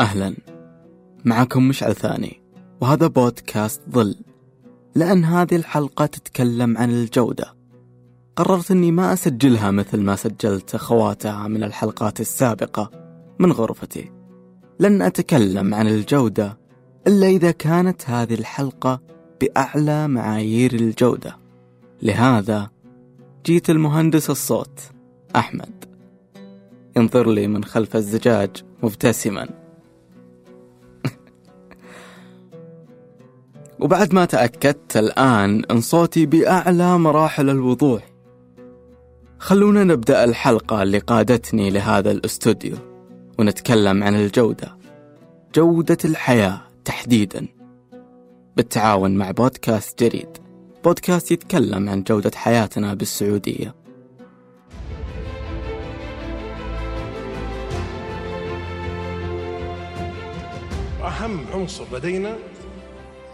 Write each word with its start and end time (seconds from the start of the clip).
أهلا. 0.00 0.36
معكم 1.24 1.68
مشعل 1.68 1.94
ثاني 1.94 2.42
وهذا 2.80 3.06
بودكاست 3.06 3.82
ظل. 3.90 4.16
لأن 4.94 5.24
هذه 5.24 5.56
الحلقة 5.56 6.06
تتكلم 6.06 6.78
عن 6.78 6.90
الجودة. 6.90 7.54
قررت 8.36 8.70
أني 8.70 8.92
ما 8.92 9.12
أسجلها 9.12 9.70
مثل 9.70 10.00
ما 10.00 10.16
سجلت 10.16 10.74
أخواتها 10.74 11.48
من 11.48 11.64
الحلقات 11.64 12.20
السابقة 12.20 12.90
من 13.38 13.52
غرفتي. 13.52 14.12
لن 14.80 15.02
أتكلم 15.02 15.74
عن 15.74 15.86
الجودة 15.88 16.58
إلا 17.06 17.26
إذا 17.26 17.50
كانت 17.50 18.10
هذه 18.10 18.34
الحلقة 18.34 19.00
بأعلى 19.40 20.08
معايير 20.08 20.74
الجودة. 20.74 21.41
لهذا 22.02 22.70
جيت 23.46 23.70
المهندس 23.70 24.30
الصوت 24.30 24.80
أحمد. 25.36 25.84
ينظر 26.96 27.30
لي 27.30 27.46
من 27.46 27.64
خلف 27.64 27.96
الزجاج 27.96 28.50
مبتسما. 28.82 29.48
وبعد 33.80 34.14
ما 34.14 34.24
تأكدت 34.24 34.96
الآن 34.96 35.64
أن 35.64 35.80
صوتي 35.80 36.26
بأعلى 36.26 36.98
مراحل 36.98 37.50
الوضوح 37.50 38.12
خلونا 39.38 39.84
نبدأ 39.84 40.24
الحلقة 40.24 40.82
اللي 40.82 40.98
قادتني 40.98 41.70
لهذا 41.70 42.10
الأستوديو 42.10 42.76
ونتكلم 43.38 44.04
عن 44.04 44.14
الجودة 44.14 44.76
جودة 45.54 45.98
الحياة 46.04 46.60
تحديدا 46.84 47.48
بالتعاون 48.56 49.14
مع 49.14 49.30
بودكاست 49.30 50.04
جريد 50.04 50.41
بودكاست 50.84 51.30
يتكلم 51.30 51.88
عن 51.88 52.02
جودة 52.02 52.30
حياتنا 52.34 52.94
بالسعودية. 52.94 53.74
أهم 61.02 61.46
عنصر 61.54 61.84
لدينا 61.92 62.38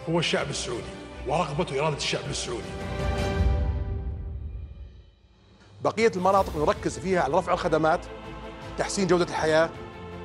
هو 0.09 0.19
الشعب 0.19 0.51
السعودي 0.51 0.83
ورغبة 1.29 1.67
وإرادة 1.73 1.97
الشعب 1.97 2.31
السعودي. 2.31 2.63
بقية 5.85 6.13
المناطق 6.17 6.57
نركز 6.57 6.99
فيها 6.99 7.21
على 7.21 7.39
رفع 7.39 7.53
الخدمات 7.53 8.01
تحسين 8.79 9.07
جودة 9.07 9.25
الحياة 9.25 9.71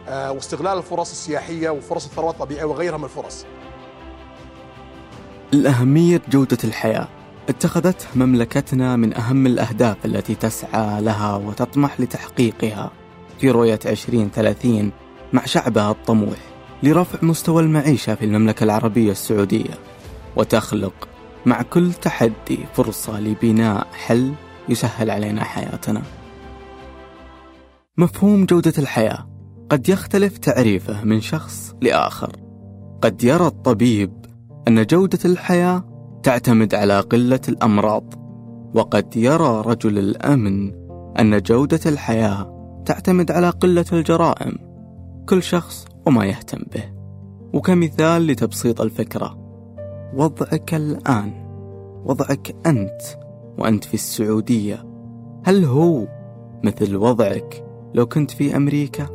آه، 0.08 0.31
واستغلال 0.31 0.77
الفرص 0.77 1.11
السياحية 1.11 1.69
وفرص 1.69 2.05
الثروات 2.05 2.33
الطبيعية 2.35 2.65
وغيرها 2.65 2.97
من 2.97 3.03
الفرص. 3.03 3.45
الأهمية 5.53 6.21
جودة 6.31 6.57
الحياة 6.63 7.07
اتخذته 7.49 8.05
مملكتنا 8.15 8.95
من 8.95 9.17
أهم 9.17 9.47
الأهداف 9.47 10.05
التي 10.05 10.35
تسعى 10.35 11.01
لها 11.01 11.35
وتطمح 11.35 11.99
لتحقيقها 11.99 12.91
في 13.39 13.51
رؤية 13.51 13.79
2030 13.85 14.91
مع 15.33 15.45
شعبها 15.45 15.91
الطموح 15.91 16.37
لرفع 16.83 17.19
مستوى 17.21 17.63
المعيشة 17.63 18.15
في 18.15 18.25
المملكة 18.25 18.63
العربية 18.63 19.11
السعودية 19.11 19.73
وتخلق 20.35 21.07
مع 21.45 21.61
كل 21.61 21.93
تحدي 21.93 22.59
فرصة 22.73 23.19
لبناء 23.19 23.87
حل 23.93 24.33
يسهل 24.69 25.09
علينا 25.09 25.43
حياتنا. 25.43 26.01
مفهوم 27.97 28.45
جودة 28.45 28.73
الحياة 28.77 29.29
قد 29.69 29.89
يختلف 29.89 30.37
تعريفه 30.37 31.03
من 31.03 31.21
شخص 31.21 31.75
لآخر. 31.81 32.31
قد 33.01 33.23
يرى 33.23 33.47
الطبيب 33.47 34.22
أن 34.67 34.86
جودة 34.86 35.19
الحياة 35.25 35.83
تعتمد 36.23 36.75
على 36.75 37.00
قلة 37.00 37.39
الأمراض، 37.50 38.14
وقد 38.73 39.17
يرى 39.17 39.64
رجل 39.66 39.97
الأمن 39.97 40.73
أن 41.20 41.42
جودة 41.42 41.80
الحياة 41.86 42.53
تعتمد 42.86 43.31
على 43.31 43.50
قلة 43.50 43.86
الجرائم. 43.94 44.58
كل 45.30 45.43
شخص 45.43 45.86
وما 46.05 46.26
يهتم 46.26 46.60
به. 46.73 46.83
وكمثال 47.54 48.27
لتبسيط 48.27 48.82
الفكرة، 48.82 49.37
وضعك 50.15 50.73
الآن، 50.73 51.32
وضعك 52.05 52.55
أنت 52.66 53.02
وأنت 53.58 53.83
في 53.83 53.93
السعودية 53.93 54.86
هل 55.43 55.66
هو 55.66 56.08
مثل 56.64 56.95
وضعك 56.95 57.66
لو 57.93 58.05
كنت 58.05 58.32
في 58.32 58.55
أمريكا؟ 58.55 59.08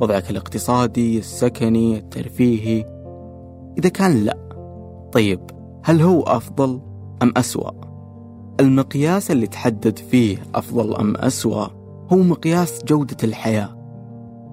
وضعك 0.00 0.30
الاقتصادي، 0.30 1.18
السكني، 1.18 1.98
الترفيهي؟ 1.98 2.84
إذا 3.78 3.88
كان 3.88 4.24
لا 4.24 4.49
طيب 5.12 5.40
هل 5.84 6.02
هو 6.02 6.22
أفضل 6.22 6.80
أم 7.22 7.32
أسوأ؟ 7.36 7.70
المقياس 8.60 9.30
اللي 9.30 9.46
تحدد 9.46 9.98
فيه 9.98 10.38
أفضل 10.54 10.96
أم 10.96 11.16
أسوأ 11.16 11.66
هو 12.12 12.16
مقياس 12.16 12.84
جودة 12.84 13.16
الحياة 13.24 13.76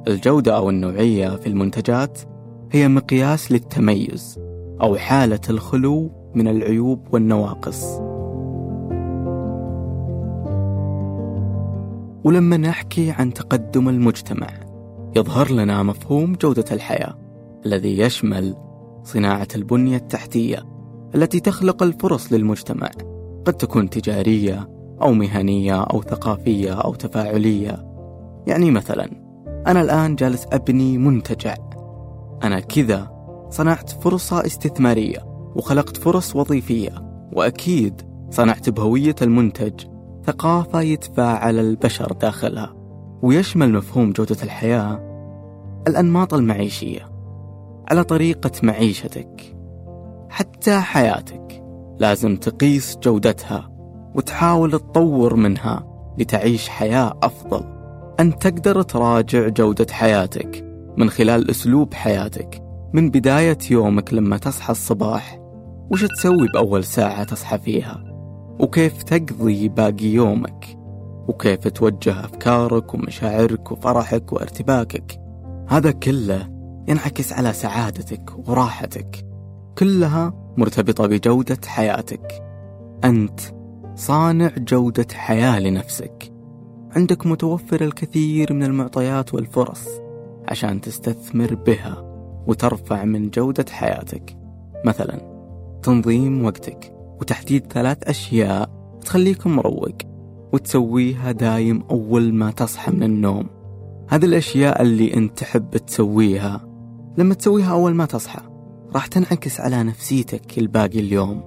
الجودة 0.07 0.57
أو 0.57 0.69
النوعية 0.69 1.29
في 1.29 1.47
المنتجات 1.47 2.19
هي 2.71 2.87
مقياس 2.87 3.51
للتميز 3.51 4.39
أو 4.81 4.95
حالة 4.95 5.39
الخلو 5.49 6.11
من 6.35 6.47
العيوب 6.47 7.07
والنواقص 7.11 7.99
ولما 12.23 12.57
نحكي 12.57 13.11
عن 13.11 13.33
تقدم 13.33 13.89
المجتمع 13.89 14.47
يظهر 15.15 15.51
لنا 15.51 15.83
مفهوم 15.83 16.33
جودة 16.33 16.65
الحياة 16.71 17.17
الذي 17.65 17.99
يشمل 17.99 18.55
صناعة 19.07 19.47
البنية 19.55 19.97
التحتية 19.97 20.63
التي 21.15 21.39
تخلق 21.39 21.83
الفرص 21.83 22.33
للمجتمع. 22.33 22.89
قد 23.45 23.53
تكون 23.53 23.89
تجارية 23.89 24.69
أو 25.01 25.13
مهنية 25.13 25.83
أو 25.83 26.01
ثقافية 26.01 26.73
أو 26.73 26.93
تفاعلية. 26.93 27.85
يعني 28.47 28.71
مثلا 28.71 29.09
أنا 29.67 29.81
الآن 29.81 30.15
جالس 30.15 30.45
أبني 30.51 30.97
منتجع. 30.97 31.55
أنا 32.43 32.59
كذا 32.59 33.11
صنعت 33.49 33.89
فرصة 33.89 34.45
استثمارية 34.45 35.19
وخلقت 35.55 35.97
فرص 35.97 36.35
وظيفية. 36.35 36.91
وأكيد 37.33 38.01
صنعت 38.29 38.69
بهوية 38.69 39.15
المنتج. 39.21 39.73
ثقافة 40.25 40.81
يتفاعل 40.81 41.59
البشر 41.59 42.11
داخلها. 42.11 42.73
ويشمل 43.21 43.73
مفهوم 43.73 44.11
جودة 44.11 44.37
الحياة. 44.43 44.99
الأنماط 45.87 46.33
المعيشية. 46.33 47.16
على 47.87 48.03
طريقة 48.03 48.51
معيشتك 48.63 49.57
حتى 50.29 50.79
حياتك. 50.79 51.63
لازم 51.99 52.35
تقيس 52.35 52.97
جودتها 53.03 53.69
وتحاول 54.15 54.71
تطور 54.71 55.35
منها 55.35 55.87
لتعيش 56.17 56.69
حياة 56.69 57.19
أفضل. 57.23 57.63
أنت 58.19 58.47
تقدر 58.47 58.81
تراجع 58.81 59.47
جودة 59.47 59.85
حياتك 59.91 60.65
من 60.97 61.09
خلال 61.09 61.49
أسلوب 61.49 61.93
حياتك 61.93 62.63
من 62.93 63.09
بداية 63.09 63.57
يومك 63.71 64.13
لما 64.13 64.37
تصحى 64.37 64.71
الصباح. 64.71 65.39
وش 65.91 66.05
تسوي 66.05 66.47
بأول 66.53 66.83
ساعة 66.83 67.23
تصحى 67.23 67.57
فيها؟ 67.57 68.03
وكيف 68.59 69.03
تقضي 69.03 69.67
باقي 69.67 70.05
يومك؟ 70.05 70.77
وكيف 71.27 71.67
توجه 71.67 72.19
أفكارك 72.19 72.93
ومشاعرك 72.93 73.71
وفرحك 73.71 74.33
وارتباكك؟ 74.33 75.19
هذا 75.67 75.91
كله 75.91 76.56
ينعكس 76.87 77.33
على 77.33 77.53
سعادتك 77.53 78.47
وراحتك 78.47 79.25
كلها 79.77 80.33
مرتبطة 80.57 81.07
بجودة 81.07 81.57
حياتك. 81.65 82.43
أنت 83.03 83.39
صانع 83.95 84.51
جودة 84.57 85.07
حياة 85.13 85.59
لنفسك. 85.59 86.33
عندك 86.95 87.25
متوفر 87.25 87.81
الكثير 87.81 88.53
من 88.53 88.63
المعطيات 88.63 89.33
والفرص 89.33 89.87
عشان 90.47 90.81
تستثمر 90.81 91.55
بها 91.55 92.03
وترفع 92.47 93.03
من 93.03 93.29
جودة 93.29 93.65
حياتك. 93.71 94.37
مثلا 94.85 95.37
تنظيم 95.83 96.45
وقتك 96.45 96.93
وتحديد 97.21 97.73
ثلاث 97.73 97.97
أشياء 98.03 98.69
تخليك 99.01 99.47
مروق 99.47 99.97
وتسويها 100.53 101.31
دايم 101.31 101.83
أول 101.91 102.33
ما 102.33 102.51
تصحى 102.51 102.91
من 102.91 103.03
النوم. 103.03 103.47
هذه 104.09 104.25
الأشياء 104.25 104.81
اللي 104.81 105.13
أنت 105.13 105.37
تحب 105.37 105.77
تسويها. 105.77 106.66
لما 107.17 107.33
تسويها 107.33 107.71
أول 107.71 107.95
ما 107.95 108.05
تصحى 108.05 108.41
راح 108.95 109.07
تنعكس 109.07 109.59
على 109.61 109.83
نفسيتك 109.83 110.57
الباقي 110.57 110.99
اليوم. 110.99 111.43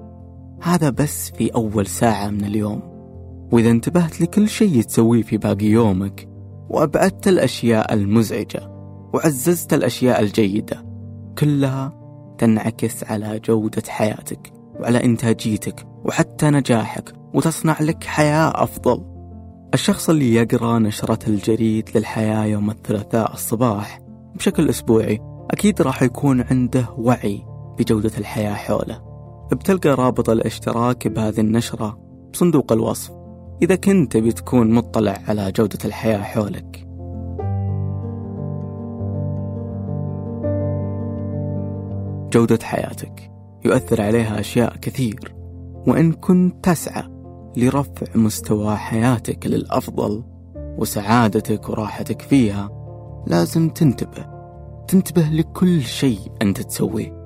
هذا 0.63 0.91
بس 0.91 1.31
في 1.31 1.55
أول 1.55 1.87
ساعة 1.87 2.29
من 2.29 2.45
اليوم. 2.45 2.83
وإذا 3.53 3.71
انتبهت 3.71 4.21
لكل 4.21 4.49
شيء 4.49 4.83
تسويه 4.83 5.23
في 5.23 5.37
باقي 5.37 5.67
يومك 5.67 6.29
وأبعدت 6.69 7.29
الأشياء 7.29 7.95
المزعجة 7.95 8.61
وعززت 9.15 9.75
الأشياء 9.75 10.21
الجيدة 10.21 10.85
كلها 11.39 11.93
تنعكس 12.39 13.05
على 13.05 13.41
جودة 13.45 13.83
حياتك 13.89 14.53
وعلى 14.81 15.05
إنتاجيتك 15.05 15.87
وحتى 16.05 16.51
نجاحك 16.51 17.13
وتصنع 17.35 17.77
لك 17.81 18.05
حياة 18.05 18.53
أفضل. 18.55 19.05
الشخص 19.75 20.11
اللي 20.11 20.35
يقرأ 20.35 20.79
نشرة 20.79 21.29
الجريد 21.29 21.89
للحياة 21.95 22.45
يوم 22.45 22.71
الثلاثاء 22.71 23.33
الصباح 23.33 24.01
بشكل 24.35 24.69
أسبوعي 24.69 25.30
أكيد 25.51 25.83
راح 25.83 26.03
يكون 26.03 26.41
عنده 26.41 26.87
وعي 26.99 27.45
بجودة 27.79 28.11
الحياة 28.19 28.55
حوله. 28.55 29.01
بتلقى 29.53 29.91
رابط 29.91 30.31
الاشتراك 30.31 31.09
بهذه 31.09 31.41
النشرة 31.41 31.99
بصندوق 32.33 32.73
الوصف. 32.73 33.13
إذا 33.63 33.75
كنت 33.75 34.17
بتكون 34.17 34.71
مطلع 34.75 35.19
على 35.29 35.53
جودة 35.53 35.79
الحياة 35.85 36.19
حولك. 36.19 36.87
جودة 42.33 42.59
حياتك. 42.63 43.31
يؤثر 43.65 44.03
عليها 44.03 44.41
أشياء 44.41 44.77
كثير. 44.77 45.35
وإن 45.87 46.13
كنت 46.13 46.65
تسعى 46.65 47.05
لرفع 47.57 48.07
مستوى 48.15 48.77
حياتك 48.77 49.47
للأفضل 49.47 50.25
وسعادتك 50.79 51.69
وراحتك 51.69 52.23
فيها 52.23 52.71
لازم 53.27 53.69
تنتبه 53.69 54.40
تنتبه 54.89 55.23
لكل 55.23 55.83
شيء 55.83 56.19
أنت 56.43 56.61
تسويه. 56.61 57.21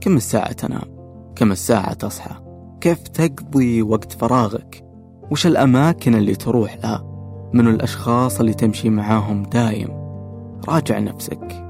كم 0.00 0.16
الساعة 0.16 0.52
تنام؟ 0.52 1.02
كم 1.36 1.52
الساعة 1.52 1.92
تصحى؟ 1.92 2.34
كيف 2.80 3.02
تقضي 3.02 3.82
وقت 3.82 4.12
فراغك؟ 4.12 4.84
وش 5.30 5.46
الأماكن 5.46 6.14
اللي 6.14 6.34
تروح 6.34 6.76
لها؟ 6.84 7.04
من 7.52 7.68
الأشخاص 7.68 8.40
اللي 8.40 8.54
تمشي 8.54 8.90
معاهم 8.90 9.42
دايم؟ 9.42 9.88
راجع 10.68 10.98
نفسك. 10.98 11.64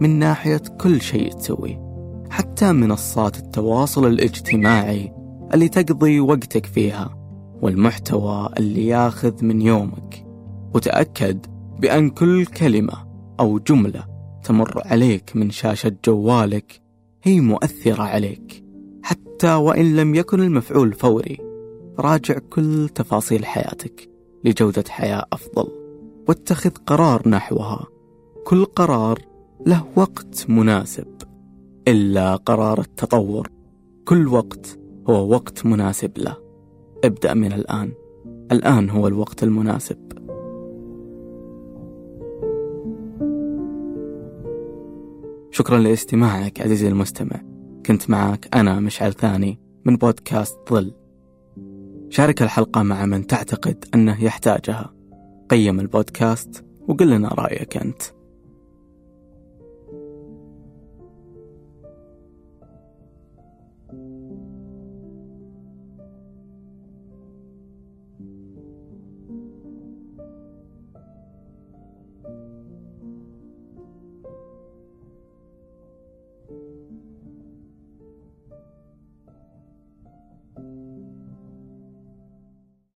من 0.00 0.18
ناحية 0.18 0.62
كل 0.80 1.00
شيء 1.00 1.32
تسويه. 1.32 1.88
حتى 2.30 2.72
منصات 2.72 3.38
التواصل 3.38 4.06
الاجتماعي 4.06 5.12
اللي 5.54 5.68
تقضي 5.68 6.20
وقتك 6.20 6.66
فيها. 6.66 7.14
والمحتوى 7.62 8.48
اللي 8.58 8.86
ياخذ 8.86 9.44
من 9.44 9.62
يومك. 9.62 10.26
وتأكد 10.74 11.46
بأن 11.80 12.10
كل 12.10 12.46
كلمة 12.46 12.92
أو 13.40 13.58
جملة 13.58 14.17
تمر 14.44 14.82
عليك 14.84 15.36
من 15.36 15.50
شاشة 15.50 15.96
جوالك 16.04 16.80
هي 17.22 17.40
مؤثرة 17.40 18.02
عليك 18.02 18.64
حتى 19.02 19.54
وإن 19.54 19.96
لم 19.96 20.14
يكن 20.14 20.40
المفعول 20.40 20.92
فوري. 20.92 21.38
راجع 21.98 22.38
كل 22.50 22.88
تفاصيل 22.94 23.46
حياتك 23.46 24.10
لجودة 24.44 24.84
حياة 24.88 25.26
أفضل 25.32 25.68
واتخذ 26.28 26.70
قرار 26.70 27.28
نحوها. 27.28 27.86
كل 28.44 28.64
قرار 28.64 29.18
له 29.66 29.84
وقت 29.96 30.46
مناسب 30.48 31.06
إلا 31.88 32.36
قرار 32.36 32.80
التطور. 32.80 33.50
كل 34.04 34.28
وقت 34.28 34.78
هو 35.10 35.28
وقت 35.28 35.66
مناسب 35.66 36.18
له. 36.18 36.36
ابدأ 37.04 37.34
من 37.34 37.52
الآن. 37.52 37.92
الآن 38.52 38.90
هو 38.90 39.08
الوقت 39.08 39.42
المناسب. 39.42 40.17
شكرا 45.58 45.78
لاستماعك 45.78 46.60
عزيزي 46.60 46.88
المستمع. 46.88 47.40
كنت 47.86 48.10
معك 48.10 48.56
أنا 48.56 48.80
مشعل 48.80 49.12
ثاني 49.12 49.58
من 49.84 49.96
بودكاست 49.96 50.58
ظل. 50.70 50.94
شارك 52.10 52.42
الحلقة 52.42 52.82
مع 52.82 53.06
من 53.06 53.26
تعتقد 53.26 53.84
أنه 53.94 54.24
يحتاجها. 54.24 54.94
قيم 55.50 55.80
البودكاست 55.80 56.64
وقل 56.88 57.10
لنا 57.10 57.28
رأيك 57.28 57.76
أنت. 57.76 58.02